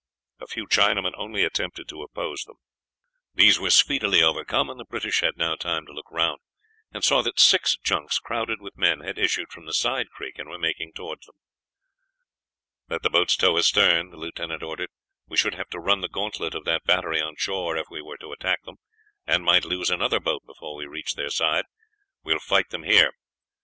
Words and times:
A 0.39 0.47
few 0.47 0.65
Chinamen 0.65 1.13
only 1.15 1.43
attempted 1.43 1.87
to 1.89 2.01
oppose 2.01 2.45
them. 2.45 2.55
These 3.35 3.59
were 3.59 3.69
speedily 3.69 4.23
overcome, 4.23 4.67
and 4.67 4.79
the 4.79 4.85
British 4.89 5.19
had 5.19 5.37
now 5.37 5.53
time 5.55 5.85
to 5.85 5.91
look 5.93 6.09
round, 6.11 6.39
and 6.91 7.03
saw 7.03 7.21
that 7.21 7.39
six 7.39 7.77
junks 7.77 8.17
crowded 8.17 8.61
with 8.61 8.75
men 8.75 9.01
had 9.01 9.19
issued 9.19 9.51
from 9.51 9.67
the 9.67 9.73
side 9.75 10.09
creek 10.09 10.39
and 10.39 10.49
were 10.49 10.57
making 10.57 10.93
towards 10.93 11.27
them. 11.27 11.35
"Let 12.89 13.03
the 13.03 13.11
boats 13.11 13.35
tow 13.35 13.59
astern," 13.59 14.09
the 14.09 14.17
lieutenant 14.17 14.63
ordered. 14.63 14.89
"We 15.27 15.37
should 15.37 15.53
have 15.53 15.69
to 15.69 15.79
run 15.79 16.01
the 16.01 16.09
gantlet 16.09 16.55
of 16.55 16.65
that 16.65 16.83
battery 16.83 17.21
on 17.21 17.35
shore 17.35 17.77
if 17.77 17.85
we 17.91 18.01
were 18.01 18.17
to 18.21 18.31
attack 18.31 18.63
them, 18.63 18.77
and 19.27 19.43
might 19.45 19.65
lose 19.65 19.91
another 19.91 20.19
boat 20.19 20.41
before 20.47 20.73
we 20.73 20.87
reached 20.87 21.15
their 21.15 21.29
side. 21.29 21.65
We 22.23 22.33
will 22.33 22.39
fight 22.39 22.69
them 22.71 22.81
here." 22.85 23.13